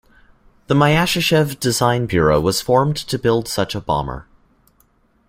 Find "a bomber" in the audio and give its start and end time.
3.75-4.25